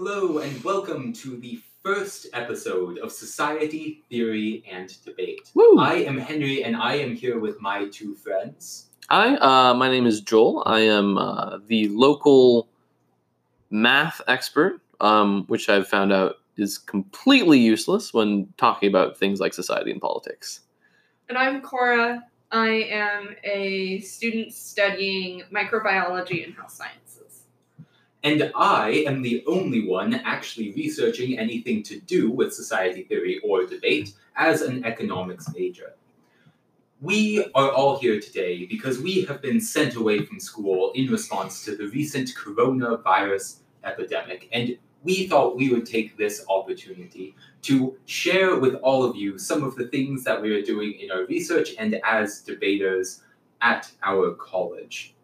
[0.00, 5.50] Hello, and welcome to the first episode of Society, Theory, and Debate.
[5.54, 5.80] Woo!
[5.80, 8.90] I am Henry, and I am here with my two friends.
[9.10, 10.62] Hi, uh, my name is Joel.
[10.66, 12.68] I am uh, the local
[13.70, 19.52] math expert, um, which I've found out is completely useless when talking about things like
[19.52, 20.60] society and politics.
[21.28, 22.22] And I'm Cora.
[22.52, 27.07] I am a student studying microbiology and health sciences.
[28.28, 33.64] And I am the only one actually researching anything to do with society theory or
[33.64, 35.94] debate as an economics major.
[37.00, 41.64] We are all here today because we have been sent away from school in response
[41.64, 48.58] to the recent coronavirus epidemic, and we thought we would take this opportunity to share
[48.58, 51.70] with all of you some of the things that we are doing in our research
[51.78, 53.22] and as debaters
[53.62, 55.14] at our college.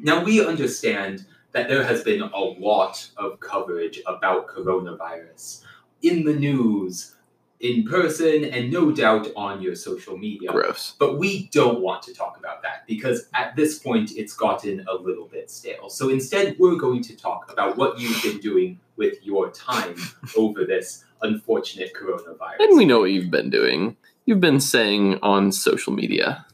[0.00, 5.62] Now, we understand that there has been a lot of coverage about coronavirus
[6.02, 7.16] in the news,
[7.60, 10.50] in person, and no doubt on your social media.
[10.50, 10.94] Gross.
[10.98, 14.94] But we don't want to talk about that because at this point it's gotten a
[14.94, 15.88] little bit stale.
[15.88, 19.96] So instead, we're going to talk about what you've been doing with your time
[20.36, 22.60] over this unfortunate coronavirus.
[22.60, 23.96] And we know what you've been doing.
[24.26, 26.44] You've been saying on social media.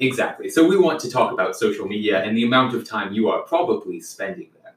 [0.00, 0.48] Exactly.
[0.48, 3.42] So we want to talk about social media and the amount of time you are
[3.42, 4.74] probably spending there.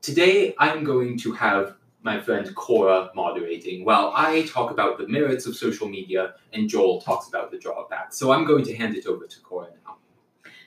[0.00, 5.46] Today, I'm going to have my friend Cora moderating while I talk about the merits
[5.46, 8.16] of social media and Joel talks about the drawbacks.
[8.16, 9.96] So I'm going to hand it over to Cora now.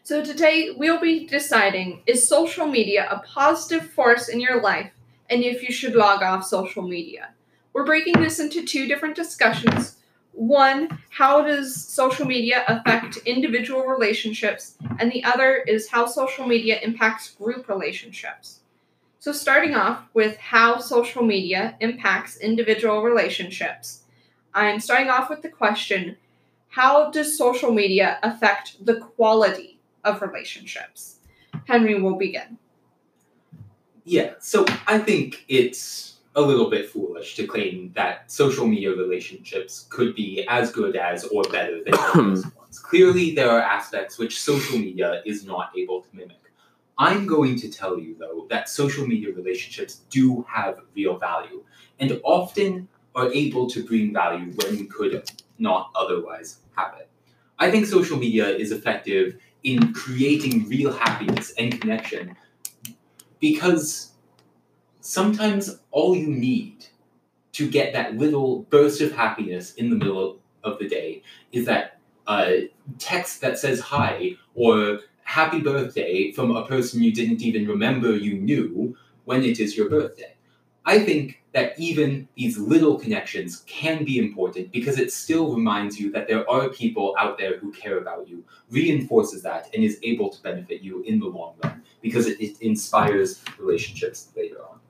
[0.03, 4.91] So today we'll be deciding is social media a positive force in your life
[5.29, 7.29] and if you should log off social media.
[7.73, 9.97] We're breaking this into two different discussions.
[10.33, 14.77] One, how does social media affect individual relationships?
[14.99, 18.61] And the other is how social media impacts group relationships.
[19.19, 24.01] So, starting off with how social media impacts individual relationships,
[24.53, 26.17] I'm starting off with the question
[26.69, 31.19] How does social media affect the quality of relationships?
[31.67, 32.57] Henry will begin.
[34.03, 39.85] Yeah, so I think it's a little bit foolish to claim that social media relationships
[39.89, 42.79] could be as good as or better than previous ones.
[42.79, 46.37] Clearly, there are aspects which social media is not able to mimic.
[46.97, 51.63] I'm going to tell you, though, that social media relationships do have real value
[51.99, 57.09] and often are able to bring value when we could not otherwise have it.
[57.59, 62.35] I think social media is effective in creating real happiness and connection
[63.39, 64.10] because
[65.11, 66.85] sometimes all you need
[67.51, 71.99] to get that little burst of happiness in the middle of the day is that
[72.27, 72.51] uh,
[72.97, 78.35] text that says hi or happy birthday from a person you didn't even remember you
[78.35, 78.95] knew
[79.25, 80.33] when it is your birthday.
[80.85, 86.09] I think that even these little connections can be important because it still reminds you
[86.13, 90.29] that there are people out there who care about you, reinforces that, and is able
[90.29, 94.80] to benefit you in the long run because it, it inspires relationships later on.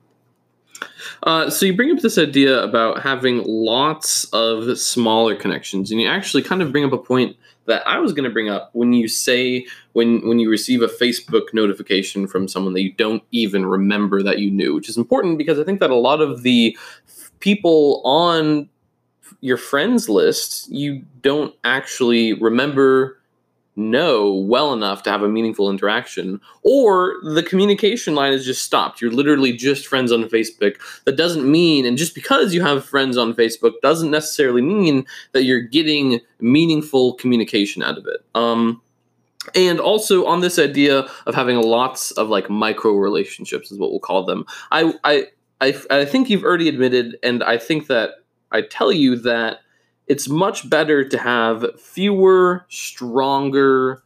[1.24, 6.08] Uh, so you bring up this idea about having lots of smaller connections, and you
[6.08, 8.92] actually kind of bring up a point that I was going to bring up when
[8.92, 13.66] you say when when you receive a Facebook notification from someone that you don't even
[13.66, 16.76] remember that you knew, which is important because I think that a lot of the
[17.40, 18.68] people on
[19.40, 23.18] your friends list you don't actually remember
[23.76, 29.00] know well enough to have a meaningful interaction or the communication line is just stopped.
[29.00, 30.76] You're literally just friends on facebook.
[31.04, 35.44] That doesn't mean and just because you have friends on facebook doesn't necessarily mean that
[35.44, 38.24] you're getting meaningful communication out of it.
[38.34, 38.82] Um
[39.54, 44.00] and also on this idea of having lots of like micro relationships is what we'll
[44.00, 45.26] call them i i
[45.60, 48.10] i, I think you've already admitted and i think that
[48.52, 49.61] i tell you that
[50.12, 54.02] it's much better to have fewer, stronger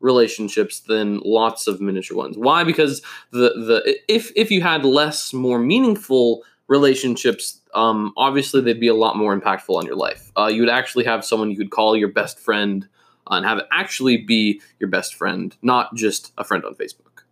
[0.00, 2.38] relationships than lots of miniature ones.
[2.38, 2.64] Why?
[2.64, 8.88] Because the the if if you had less, more meaningful relationships, um, obviously they'd be
[8.88, 10.32] a lot more impactful on your life.
[10.34, 12.88] Uh, you would actually have someone you could call your best friend
[13.30, 17.24] uh, and have it actually be your best friend, not just a friend on Facebook.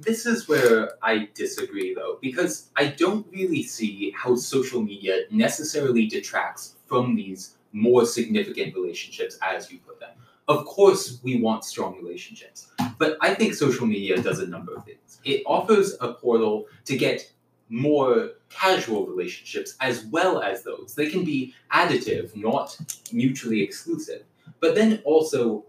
[0.00, 6.06] This is where I disagree, though, because I don't really see how social media necessarily
[6.06, 10.10] detracts from these more significant relationships, as you put them.
[10.48, 12.68] Of course, we want strong relationships,
[12.98, 15.20] but I think social media does a number of things.
[15.24, 17.30] It offers a portal to get
[17.68, 20.94] more casual relationships as well as those.
[20.94, 22.78] They can be additive, not
[23.12, 24.22] mutually exclusive.
[24.60, 25.64] But then also,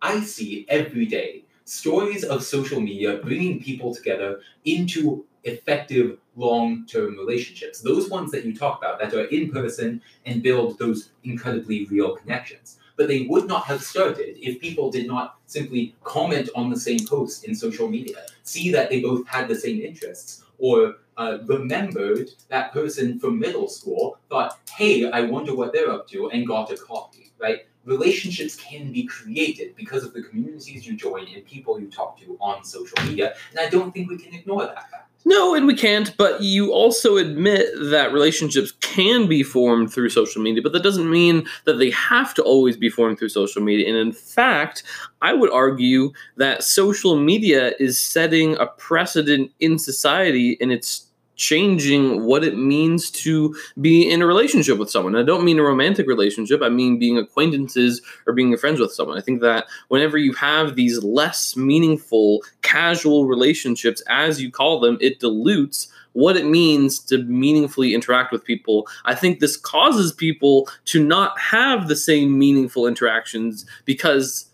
[0.00, 7.80] I see every day stories of social media bringing people together into effective long-term relationships.
[7.80, 12.14] Those ones that you talk about that are in person and build those incredibly real
[12.16, 12.78] connections.
[12.96, 17.06] But they would not have started if people did not simply comment on the same
[17.06, 22.30] post in social media, see that they both had the same interests, or uh, remembered
[22.48, 26.70] that person from middle school, thought, hey, I wonder what they're up to, and got
[26.70, 27.66] a coffee, right?
[27.84, 32.36] Relationships can be created because of the communities you join and people you talk to
[32.40, 35.15] on social media, and I don't think we can ignore that fact.
[35.28, 40.40] No, and we can't, but you also admit that relationships can be formed through social
[40.40, 43.88] media, but that doesn't mean that they have to always be formed through social media.
[43.88, 44.84] And in fact,
[45.22, 51.05] I would argue that social media is setting a precedent in society and it's
[51.36, 55.14] changing what it means to be in a relationship with someone.
[55.14, 59.18] I don't mean a romantic relationship, I mean being acquaintances or being friends with someone.
[59.18, 64.98] I think that whenever you have these less meaningful, casual relationships, as you call them,
[65.00, 68.88] it dilutes what it means to meaningfully interact with people.
[69.04, 74.46] I think this causes people to not have the same meaningful interactions because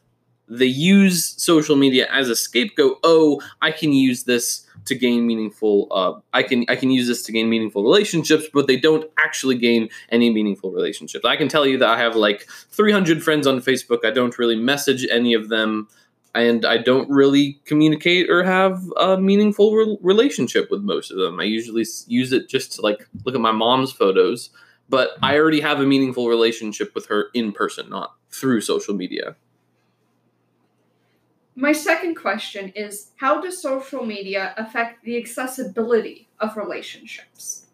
[0.48, 2.98] they use social media as a scapegoat.
[3.04, 7.22] Oh, I can use this to gain meaningful uh, i can i can use this
[7.22, 11.24] to gain meaningful relationships but they don't actually gain any meaningful relationships.
[11.24, 14.04] I can tell you that i have like 300 friends on facebook.
[14.04, 15.88] I don't really message any of them
[16.34, 21.40] and i don't really communicate or have a meaningful re- relationship with most of them.
[21.40, 24.50] I usually use it just to like look at my mom's photos
[24.88, 29.36] but i already have a meaningful relationship with her in person not through social media
[31.54, 37.66] my second question is How does social media affect the accessibility of relationships?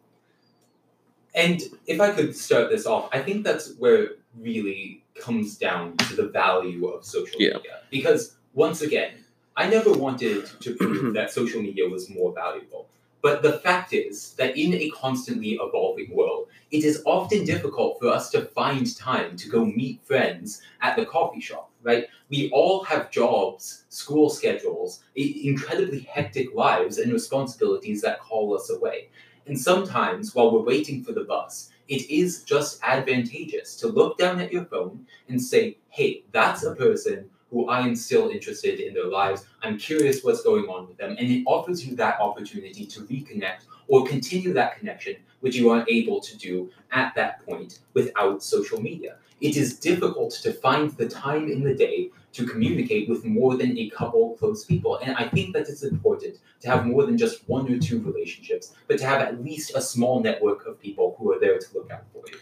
[1.34, 5.96] And if I could start this off, I think that's where it really comes down
[5.98, 7.54] to the value of social Yeah.
[7.56, 7.80] media.
[7.90, 9.24] Because once again,
[9.56, 12.88] I never wanted to prove that social media was more valuable.
[13.20, 18.08] But the fact is that in a constantly evolving world, it is often difficult for
[18.08, 22.06] us to find time to go meet friends at the coffee shop, right?
[22.28, 29.08] We all have jobs, school schedules, incredibly hectic lives, and responsibilities that call us away.
[29.46, 34.40] And sometimes, while we're waiting for the bus, it is just advantageous to look down
[34.40, 38.92] at your phone and say, hey, that's a person who I am still interested in
[38.92, 39.46] their lives.
[39.62, 41.16] I'm curious what's going on with them.
[41.18, 45.88] And it offers you that opportunity to reconnect or continue that connection, which you aren't
[45.88, 49.16] able to do at that point without social media.
[49.40, 53.78] It is difficult to find the time in the day to communicate with more than
[53.78, 54.96] a couple close people.
[54.98, 58.74] And I think that it's important to have more than just one or two relationships,
[58.86, 61.90] but to have at least a small network of people who are there to look
[61.90, 62.38] out for you.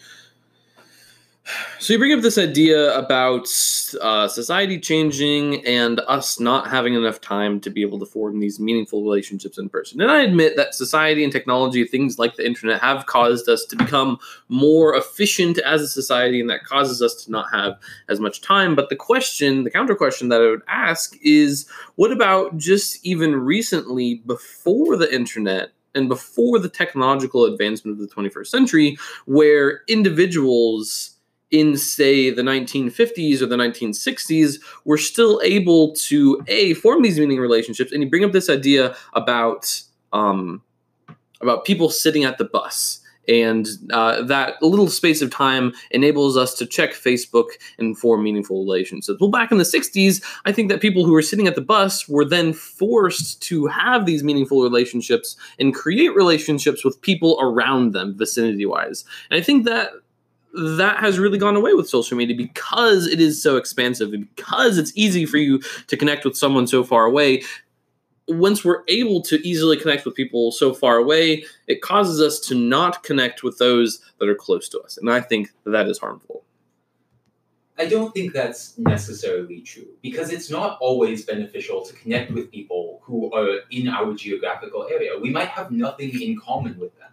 [1.79, 3.47] So you bring up this idea about
[4.01, 8.59] uh, society changing and us not having enough time to be able to form these
[8.59, 10.01] meaningful relationships in person.
[10.01, 13.77] And I admit that society and technology, things like the internet, have caused us to
[13.77, 17.79] become more efficient as a society, and that causes us to not have
[18.09, 18.75] as much time.
[18.75, 23.37] But the question, the counter question that I would ask is, what about just even
[23.37, 25.71] recently, before the internet?
[25.95, 31.16] And before the technological advancement of the 21st century, where individuals
[31.51, 37.39] in say the 1950s or the 1960s were still able to a form these meaning
[37.39, 39.81] relationships and you bring up this idea about
[40.13, 40.63] um,
[41.41, 43.01] about people sitting at the bus.
[43.29, 48.65] And uh, that little space of time enables us to check facebook and form meaningful
[48.65, 49.21] relationships.
[49.21, 52.09] Well back in the 60s i think that people who were sitting at the bus
[52.09, 58.17] were then forced to have these meaningful relationships and create relationships with people around them
[58.17, 59.91] vicinity wise and i think that
[60.57, 64.79] that has really gone away with social media because it is so expansive and because
[64.79, 67.43] it's easy for you to connect with someone so far away.
[68.29, 72.55] Once we're able to easily connect with people so far away, it causes us to
[72.55, 74.97] not connect with those that are close to us.
[74.97, 76.43] And I think that is harmful.
[77.79, 83.01] I don't think that's necessarily true because it's not always beneficial to connect with people
[83.03, 85.11] who are in our geographical area.
[85.21, 87.11] We might have nothing in common with them.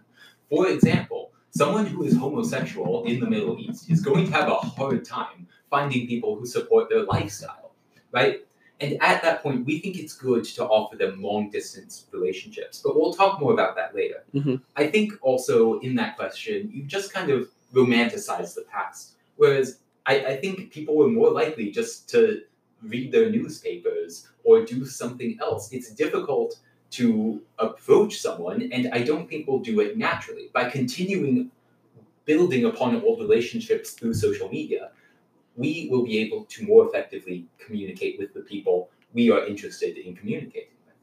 [0.48, 1.23] For example,
[1.54, 5.46] someone who is homosexual in the Middle East is going to have a hard time
[5.70, 7.70] finding people who support their lifestyle,
[8.12, 8.44] right?
[8.80, 12.80] And at that point, we think it's good to offer them long distance relationships.
[12.84, 14.24] But we'll talk more about that later.
[14.34, 14.60] Mhm.
[14.76, 19.12] I think also in that question, you just kind of romanticize the past.
[19.36, 22.42] Whereas I, I think people were more likely just to
[22.82, 25.72] read their newspapers or do something else.
[25.72, 26.58] It's difficult
[26.96, 30.50] to approach someone, and I don't think we'll do it naturally.
[30.52, 31.50] By continuing
[32.24, 34.90] building upon old relationships through social media,
[35.56, 40.14] we will be able to more effectively communicate with the people we are interested in
[40.16, 40.94] communicating with.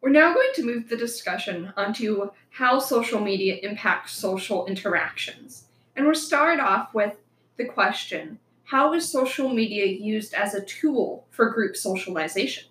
[0.00, 5.64] We're now going to move the discussion onto how social media impacts social interactions.
[5.96, 7.14] And we'll start off with
[7.56, 12.69] the question How is social media used as a tool for group socialization?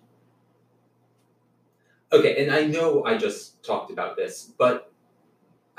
[2.12, 4.92] Okay, and I know I just talked about this, but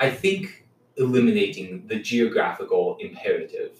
[0.00, 3.72] I think eliminating the geographical imperative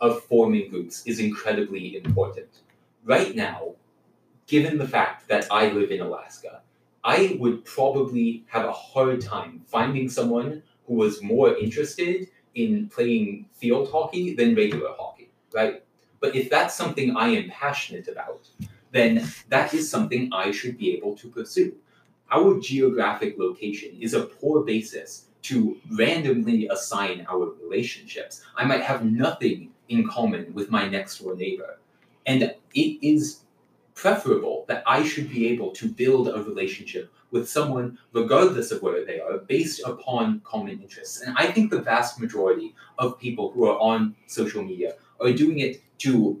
[0.00, 2.48] of forming groups is incredibly important.
[3.04, 3.74] Right now,
[4.46, 6.62] given the fact that I live in Alaska,
[7.04, 13.46] I would probably have a hard time finding someone who was more interested in playing
[13.52, 15.84] field hockey than regular hockey, right?
[16.20, 18.48] But if that's something I am passionate about,
[18.92, 21.76] then that is something I should be able to pursue.
[22.30, 28.42] Our geographic location is a poor basis to randomly assign our relationships.
[28.56, 31.78] I might have nothing in common with my next door neighbor.
[32.26, 33.44] And it is
[33.94, 39.04] preferable that I should be able to build a relationship with someone, regardless of where
[39.04, 41.22] they are, based upon common interests.
[41.22, 45.58] And I think the vast majority of people who are on social media are doing
[45.58, 46.40] it to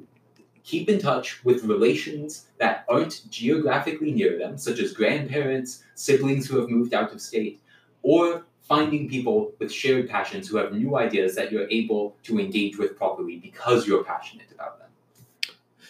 [0.68, 6.60] keep in touch with relations that aren't geographically near them, such as grandparents, siblings who
[6.60, 7.58] have moved out of state,
[8.02, 12.76] or finding people with shared passions who have new ideas that you're able to engage
[12.76, 14.87] with properly because you're passionate about them.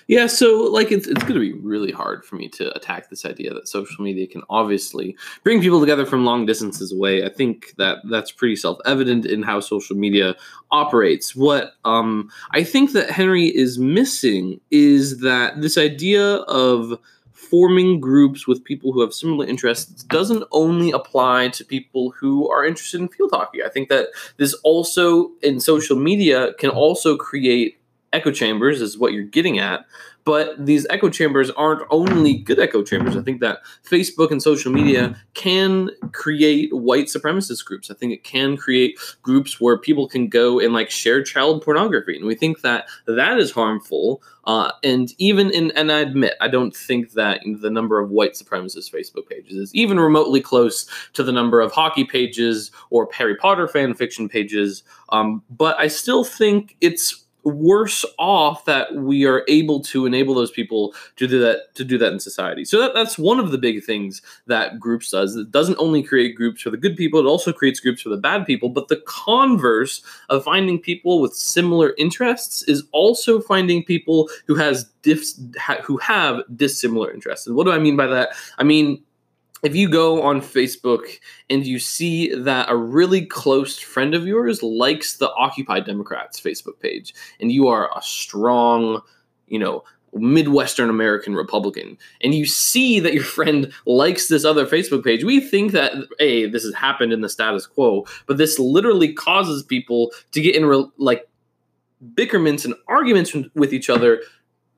[0.09, 3.27] Yeah, so like it's it's going to be really hard for me to attack this
[3.27, 7.25] idea that social media can obviously bring people together from long distances away.
[7.25, 10.35] I think that that's pretty self-evident in how social media
[10.71, 11.37] operates.
[11.37, 16.99] What um I think that Henry is missing is that this idea of
[17.33, 22.65] forming groups with people who have similar interests doesn't only apply to people who are
[22.65, 23.63] interested in field hockey.
[23.63, 27.78] I think that this also in social media can also create
[28.13, 29.85] echo chambers is what you're getting at
[30.29, 33.17] but these echo chambers aren't only good echo chambers.
[33.17, 37.91] I think that facebook and social media can create white supremacist groups.
[37.91, 42.15] I think it can create groups where people can go and like share child pornography
[42.15, 46.49] and we think that that is harmful uh, and even in and i admit i
[46.49, 51.23] don't think that the number of white supremacist facebook pages is even remotely close to
[51.23, 56.25] the number of hockey pages or harry potter fan fiction pages um, but i still
[56.25, 61.75] think it's worse off that we are able to enable those people to do that
[61.75, 62.65] to do that in society.
[62.65, 65.37] So that, that's one of the big things that groups does.
[65.37, 68.17] It doesn't only create groups for the good people, it also creates groups for the
[68.17, 68.69] bad people.
[68.69, 74.91] But the converse of finding people with similar interests is also finding people who has
[75.03, 75.39] diffs,
[75.83, 77.47] who have dissimilar interests.
[77.47, 78.31] And what do I mean by that?
[78.59, 79.03] I mean
[79.63, 81.19] if you go on Facebook
[81.51, 86.79] and you see that a really close friend of yours likes the Occupy Democrats Facebook
[86.81, 89.01] page, and you are a strong,
[89.47, 89.85] you know,
[90.15, 95.41] Midwestern American Republican, and you see that your friend likes this other Facebook page, we
[95.41, 100.13] think that, hey, this has happened in the status quo, but this literally causes people
[100.33, 101.29] to get in re- like
[102.15, 104.23] bickerments and arguments with each other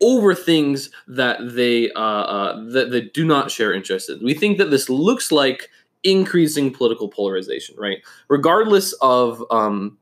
[0.02, 4.22] over things that they uh, uh, that they do not share interest in.
[4.24, 5.68] We think that this looks like
[6.04, 7.98] increasing political polarization, right?
[8.28, 9.98] Regardless of um,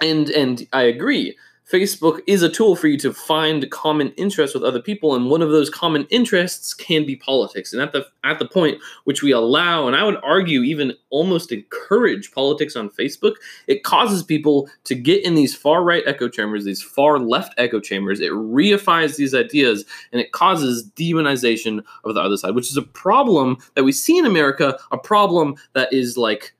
[0.00, 1.36] and and I agree
[1.72, 5.40] Facebook is a tool for you to find common interests with other people, and one
[5.40, 7.72] of those common interests can be politics.
[7.72, 11.50] And at the at the point which we allow, and I would argue even almost
[11.50, 13.36] encourage politics on Facebook,
[13.68, 17.80] it causes people to get in these far right echo chambers, these far left echo
[17.80, 18.20] chambers.
[18.20, 22.82] It reifies these ideas, and it causes demonization of the other side, which is a
[22.82, 26.52] problem that we see in America, a problem that is like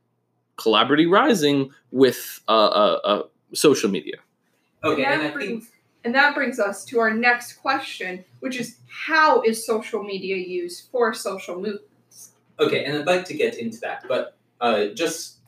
[0.57, 4.15] collaborative rising with uh, uh, uh, social media.
[4.85, 5.75] Okay, and and that, I brings, think
[6.05, 10.91] and that brings us to our next question, which is how is social media used
[10.91, 12.33] for social movements?
[12.59, 15.39] okay, and I'd like to get into that, but uh, just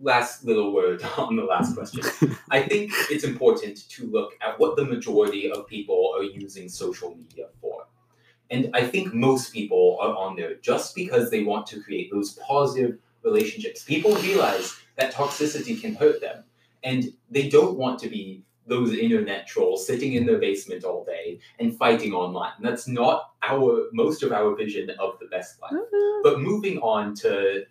[0.00, 2.36] last little word on the last question.
[2.50, 7.14] I think it's important to look at what the majority of people are using social
[7.14, 7.86] media for.
[8.50, 12.34] And I think most people are on there just because they want to create those
[12.46, 13.82] positive relationships.
[13.82, 16.44] People realize that toxicity can hurt them,
[16.84, 21.40] and they don't want to be those internet trolls sitting in their basement all day
[21.58, 22.52] and fighting online.
[22.56, 25.72] And that's not our most of our vision of the best life.
[25.72, 26.22] Mm-hmm.
[26.22, 27.64] But moving on to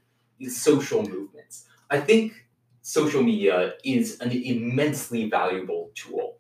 [0.48, 2.34] social movements, I think
[2.82, 6.38] social media is an immensely valuable tool.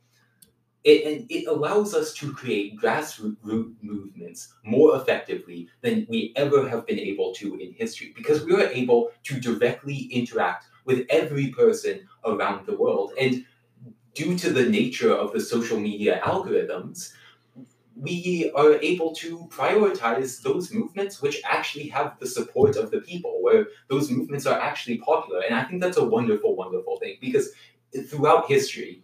[0.83, 6.87] It, and it allows us to create grassroots movements more effectively than we ever have
[6.87, 12.07] been able to in history because we are able to directly interact with every person
[12.25, 13.13] around the world.
[13.19, 13.45] And
[14.13, 17.13] due to the nature of the social media algorithms,
[17.95, 23.37] we are able to prioritize those movements which actually have the support of the people,
[23.41, 25.41] where those movements are actually popular.
[25.41, 27.49] And I think that's a wonderful, wonderful thing because
[28.07, 29.03] throughout history,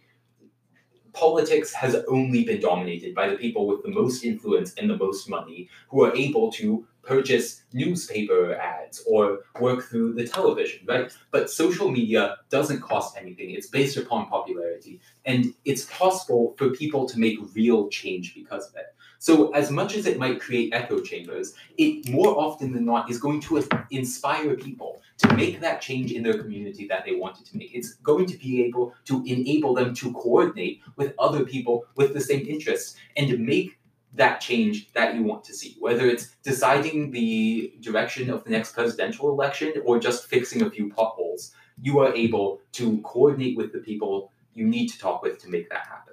[1.12, 5.28] politics has only been dominated by the people with the most influence and the most
[5.28, 11.10] money who are able to purchase newspaper ads or work through the television, right?
[11.30, 13.50] But social media doesn't cost anything.
[13.50, 15.00] It's based upon popularity.
[15.24, 18.94] And it's possible for people to make real change because of it.
[19.20, 23.18] So, as much as it might create echo chambers, it more often than not is
[23.18, 27.56] going to inspire people to make that change in their community that they wanted to
[27.56, 27.74] make.
[27.74, 32.20] It's going to be able to enable them to coordinate with other people with the
[32.20, 33.77] same interests and make
[34.14, 38.72] that change that you want to see, whether it's deciding the direction of the next
[38.72, 41.52] presidential election or just fixing a few potholes.
[41.80, 45.70] You are able to coordinate with the people you need to talk with to make
[45.70, 46.07] that happen.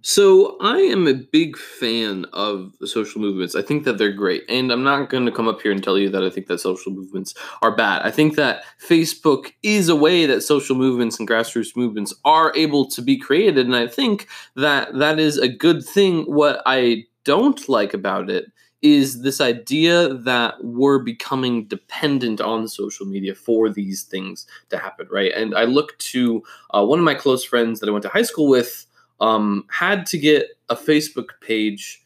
[0.00, 3.56] So I am a big fan of social movements.
[3.56, 4.44] I think that they're great.
[4.48, 6.60] And I'm not going to come up here and tell you that I think that
[6.60, 8.02] social movements are bad.
[8.02, 12.88] I think that Facebook is a way that social movements and grassroots movements are able
[12.90, 16.22] to be created and I think that that is a good thing.
[16.24, 18.46] What I don't like about it
[18.80, 25.08] is this idea that we're becoming dependent on social media for these things to happen,
[25.10, 25.32] right?
[25.34, 28.22] And I look to uh, one of my close friends that I went to high
[28.22, 28.86] school with
[29.20, 32.02] um, had to get a Facebook page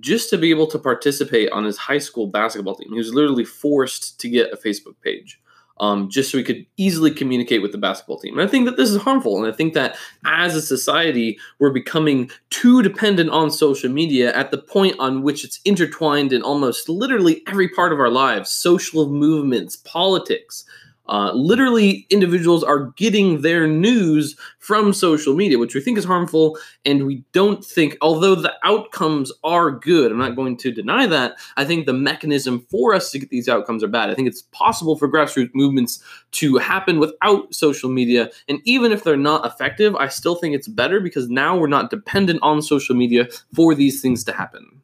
[0.00, 2.90] just to be able to participate on his high school basketball team.
[2.90, 5.40] He was literally forced to get a Facebook page.
[5.78, 8.38] Um, just so he could easily communicate with the basketball team.
[8.38, 9.36] And I think that this is harmful.
[9.36, 14.50] And I think that as a society, we're becoming too dependent on social media at
[14.50, 19.10] the point on which it's intertwined in almost literally every part of our lives social
[19.10, 20.64] movements, politics,
[21.08, 26.58] uh, literally, individuals are getting their news from social media, which we think is harmful.
[26.84, 31.36] And we don't think, although the outcomes are good, I'm not going to deny that.
[31.56, 34.10] I think the mechanism for us to get these outcomes are bad.
[34.10, 38.30] I think it's possible for grassroots movements to happen without social media.
[38.48, 41.90] And even if they're not effective, I still think it's better because now we're not
[41.90, 44.82] dependent on social media for these things to happen.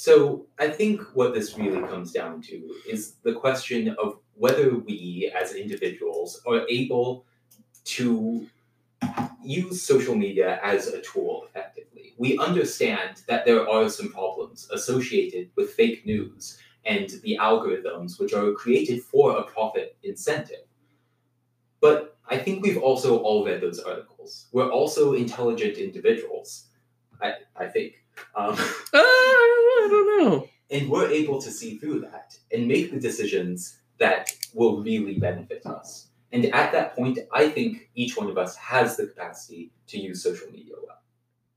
[0.00, 2.54] So I think what this really comes down to
[2.88, 7.26] is the question of whether we as individuals are able
[7.96, 8.46] to
[9.42, 12.14] use social media as a tool effectively.
[12.16, 18.34] We understand that there are some problems associated with fake news and the algorithms which
[18.34, 20.66] are created for a profit incentive.
[21.80, 24.46] But I think we've also all read those articles.
[24.52, 26.68] We're also intelligent individuals,
[27.20, 28.04] I, I think.
[28.34, 28.54] Um,
[28.94, 30.48] I don't know.
[30.70, 35.64] And we're able to see through that and make the decisions that will really benefit
[35.66, 36.08] us.
[36.32, 40.22] And at that point, I think each one of us has the capacity to use
[40.22, 40.98] social media well.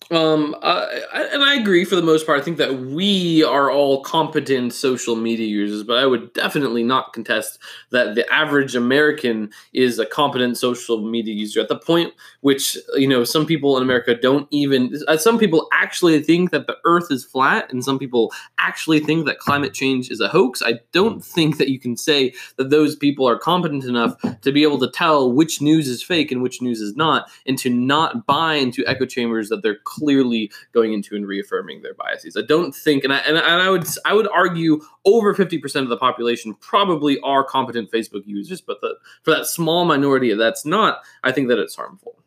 [0.09, 2.41] Um, uh, and I agree for the most part.
[2.41, 7.13] I think that we are all competent social media users, but I would definitely not
[7.13, 7.59] contest
[7.91, 11.61] that the average American is a competent social media user.
[11.61, 14.93] At the point which you know some people in America don't even.
[15.07, 19.25] Uh, some people actually think that the Earth is flat, and some people actually think
[19.27, 20.61] that climate change is a hoax.
[20.61, 24.63] I don't think that you can say that those people are competent enough to be
[24.63, 28.25] able to tell which news is fake and which news is not, and to not
[28.25, 32.35] buy into echo chambers that they're clearly going into and reaffirming their biases.
[32.35, 35.89] I don't think, and I, and I would I would argue over fifty percent of
[35.89, 41.01] the population probably are competent Facebook users, but the, for that small minority that's not,
[41.23, 42.17] I think that it's harmful.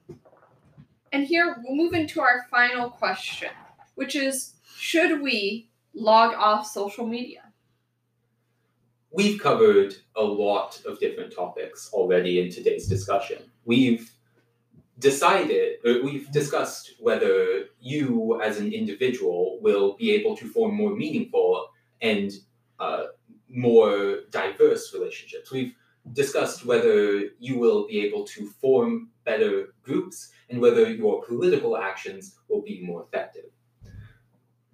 [1.12, 3.50] And here we'll move into our final question,
[3.96, 7.40] which is should we log off social media?
[9.10, 13.38] We've covered a lot of different topics already in today's discussion.
[13.64, 14.10] We've
[14.98, 20.94] decided, uh, we've discussed whether you as an individual will be able to form more
[20.94, 21.68] meaningful
[22.00, 22.32] and
[22.78, 23.04] uh,
[23.48, 25.50] more diverse relationships.
[25.50, 25.74] We've
[26.12, 32.36] discussed whether you will be able to form better groups and whether your political actions
[32.48, 33.46] will be more effective.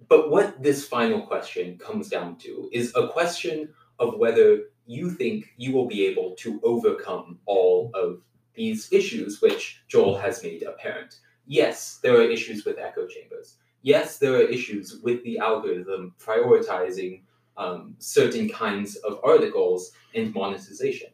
[0.07, 5.53] But what this final question comes down to is a question of whether you think
[5.57, 8.19] you will be able to overcome all of
[8.61, 11.11] these issues which Joel has made apparent.
[11.47, 13.57] Yes, there are issues with echo chambers.
[13.81, 17.13] Yes, there are issues with the algorithm prioritizing
[17.57, 19.81] um, certain kinds of articles
[20.13, 21.09] and monetization.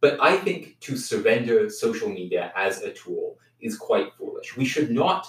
[0.00, 3.26] But I think to surrender social media as a tool
[3.60, 4.56] is quite foolish.
[4.56, 5.28] We should not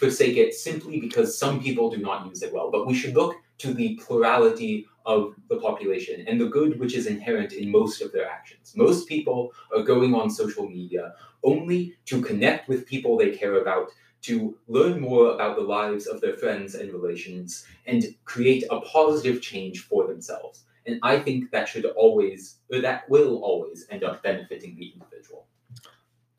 [0.00, 3.34] forsake it simply because some people do not use it well, but we should look
[3.58, 8.12] to the plurality of the population and the good which is inherent in most of
[8.12, 8.74] their actions.
[8.76, 11.14] Most people are going on social media
[11.44, 13.90] only to connect with people they care about,
[14.22, 19.40] to learn more about the lives of their friends and relations and create a positive
[19.40, 20.64] change for themselves.
[20.86, 25.46] And I think that should always, or that will always end up benefiting the individual.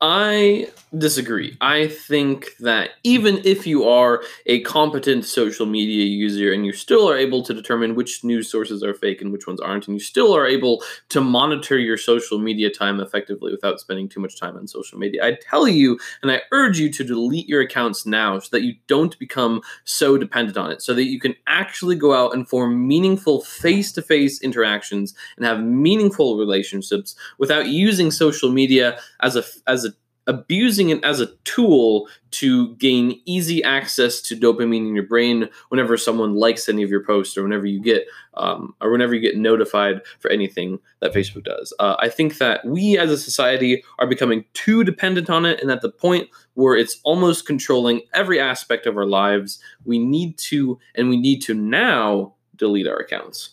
[0.00, 1.56] I disagree.
[1.60, 7.10] I think that even if you are a competent social media user and you still
[7.10, 10.00] are able to determine which news sources are fake and which ones aren't, and you
[10.00, 14.56] still are able to monitor your social media time effectively without spending too much time
[14.56, 18.38] on social media, I tell you and I urge you to delete your accounts now
[18.38, 22.14] so that you don't become so dependent on it, so that you can actually go
[22.14, 28.52] out and form meaningful face to face interactions and have meaningful relationships without using social
[28.52, 29.87] media as a as a
[30.28, 35.96] abusing it as a tool to gain easy access to dopamine in your brain whenever
[35.96, 39.38] someone likes any of your posts or whenever you get um, or whenever you get
[39.38, 41.72] notified for anything that facebook does.
[41.80, 45.70] Uh, i think that we as a society are becoming too dependent on it and
[45.70, 50.78] at the point where it's almost controlling every aspect of our lives we need to
[50.94, 53.50] and we need to now delete our accounts.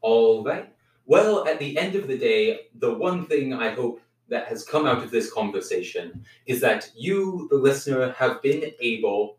[0.00, 0.72] All right.
[1.06, 4.86] Well at the end of the day the one thing i hope that has come
[4.86, 9.38] out of this conversation is that you, the listener, have been able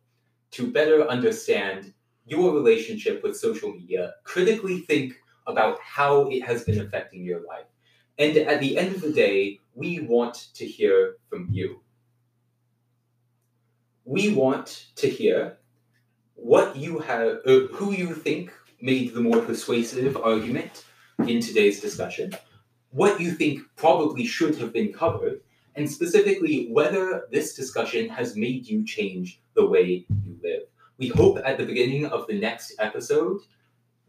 [0.52, 1.94] to better understand
[2.26, 5.16] your relationship with social media, critically think
[5.48, 7.66] about how it has been affecting your life.
[8.18, 11.82] And at the end of the day, we want to hear from you.
[14.06, 15.58] We want to hear
[16.36, 20.86] what you have, uh, who you think made the more persuasive argument
[21.28, 22.32] in today's discussion
[22.96, 25.42] what you think probably should have been covered,
[25.76, 30.62] and specifically whether this discussion has made you change the way you live.
[30.98, 33.42] We hope at the beginning of the next episode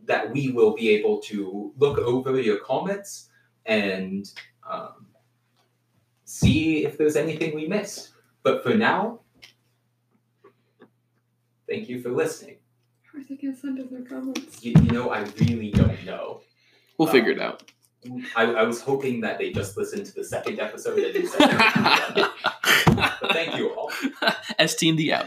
[0.05, 3.29] that we will be able to look over your comments
[3.67, 4.31] and
[4.63, 5.07] um,
[6.25, 8.11] see if there's anything we missed.
[8.45, 9.23] But for now,
[11.69, 12.59] thank you for listening.
[13.03, 14.65] How are they going to send us their comments?
[14.65, 16.43] You, you know, I really don't know.
[16.99, 17.65] we'll figure it out
[18.35, 22.31] I, I was hoping that they just listened to the second episode and didn't.
[23.21, 23.91] But thank you all.
[24.65, 25.27] ST&D out.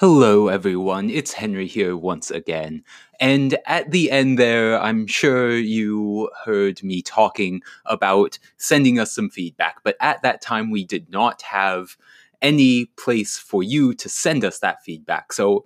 [0.00, 1.10] Hello, everyone.
[1.10, 2.84] It's Henry here once again.
[3.18, 9.28] And at the end there, I'm sure you heard me talking about sending us some
[9.28, 9.78] feedback.
[9.82, 11.96] But at that time, we did not have
[12.40, 15.32] any place for you to send us that feedback.
[15.32, 15.64] So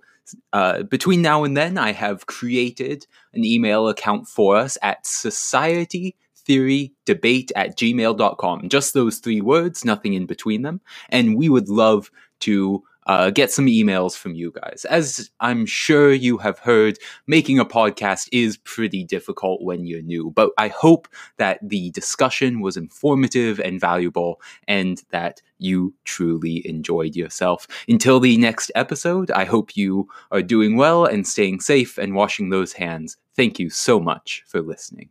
[0.51, 6.15] uh, between now and then, I have created an email account for us at society
[6.35, 8.69] theory debate at gmail.com.
[8.69, 10.81] Just those three words, nothing in between them.
[11.09, 14.85] And we would love to uh, get some emails from you guys.
[14.89, 20.31] As I'm sure you have heard, making a podcast is pretty difficult when you're new,
[20.35, 27.15] but I hope that the discussion was informative and valuable and that you truly enjoyed
[27.15, 27.67] yourself.
[27.87, 32.49] Until the next episode, I hope you are doing well and staying safe and washing
[32.49, 33.17] those hands.
[33.35, 35.09] Thank you so much for listening.